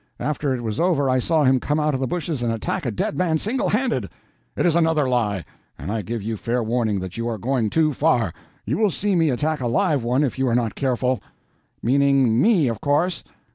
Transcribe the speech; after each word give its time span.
After 0.19 0.51
it 0.55 0.63
was 0.63 0.79
over 0.79 1.11
I 1.11 1.19
saw 1.19 1.43
him 1.43 1.59
come 1.59 1.79
out 1.79 1.93
of 1.93 1.99
the 1.99 2.07
bushes 2.07 2.41
and 2.41 2.51
attack 2.51 2.87
a 2.87 2.91
dead 2.91 3.15
man 3.15 3.37
single 3.37 3.69
handed." 3.69 4.09
"It 4.55 4.65
is 4.65 4.75
another 4.75 5.07
lie; 5.07 5.45
and 5.77 5.91
I 5.91 6.01
give 6.01 6.23
you 6.23 6.37
fair 6.37 6.63
warning 6.63 6.99
that 7.01 7.17
you 7.17 7.29
are 7.29 7.37
going 7.37 7.69
too 7.69 7.93
far. 7.93 8.33
You 8.65 8.79
will 8.79 8.89
see 8.89 9.15
me 9.15 9.29
attack 9.29 9.61
a 9.61 9.67
live 9.67 10.03
one 10.03 10.23
if 10.23 10.39
you 10.39 10.47
are 10.47 10.55
not 10.55 10.73
careful." 10.73 11.21
"Meaning 11.83 12.41
me, 12.41 12.67
of 12.67 12.81
course. 12.81 13.23